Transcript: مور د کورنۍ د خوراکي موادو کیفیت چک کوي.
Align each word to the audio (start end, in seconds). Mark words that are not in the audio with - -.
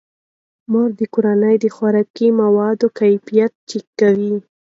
مور 0.71 0.89
د 0.99 1.01
کورنۍ 1.13 1.55
د 1.63 1.65
خوراکي 1.75 2.27
موادو 2.41 2.87
کیفیت 2.99 3.51
چک 3.69 3.85
کوي. 3.99 4.33